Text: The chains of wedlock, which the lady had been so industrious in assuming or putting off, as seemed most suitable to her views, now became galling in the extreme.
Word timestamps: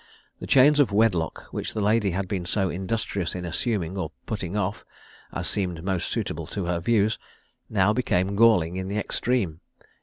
The 0.39 0.47
chains 0.47 0.79
of 0.79 0.91
wedlock, 0.91 1.45
which 1.51 1.75
the 1.75 1.79
lady 1.79 2.09
had 2.09 2.27
been 2.27 2.43
so 2.47 2.71
industrious 2.71 3.35
in 3.35 3.45
assuming 3.45 3.97
or 3.99 4.11
putting 4.25 4.57
off, 4.57 4.83
as 5.31 5.45
seemed 5.47 5.83
most 5.83 6.09
suitable 6.11 6.47
to 6.47 6.65
her 6.65 6.79
views, 6.79 7.19
now 7.69 7.93
became 7.93 8.35
galling 8.35 8.77
in 8.77 8.87
the 8.87 8.97
extreme. 8.97 9.59